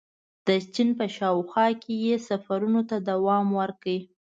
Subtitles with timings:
[0.47, 3.87] •د چین په شاوخوا کې یې سفرونو ته دوام ورکړ.